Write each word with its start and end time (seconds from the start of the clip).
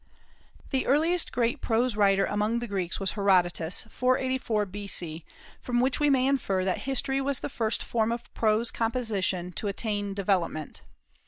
The 0.71 0.87
earliest 0.87 1.31
great 1.31 1.61
prose 1.61 1.95
writer 1.95 2.25
among 2.25 2.57
the 2.57 2.65
Greeks 2.65 2.99
was 2.99 3.11
Herodotus, 3.11 3.83
484 3.91 4.65
B.C., 4.65 5.23
from 5.59 5.79
which 5.79 5.99
we 5.99 6.09
may 6.09 6.25
infer 6.25 6.65
that 6.65 6.79
History 6.89 7.21
was 7.21 7.41
the 7.41 7.49
first 7.49 7.83
form 7.83 8.11
of 8.11 8.33
prose 8.33 8.71
composition 8.71 9.51
to 9.51 9.67
attain 9.67 10.15
development. 10.15 10.81